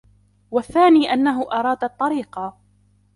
[0.51, 2.39] وَالثَّانِي أَنَّهُ أَرَادَ الطَّرِيقَ